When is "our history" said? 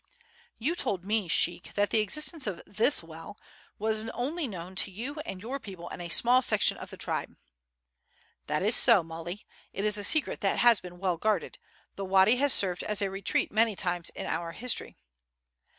14.25-14.97